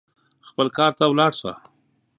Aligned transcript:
خپل 0.47 0.67
کار 0.77 0.91
ته 0.97 1.03
ولاړ 1.07 1.31
سه. 1.41 1.51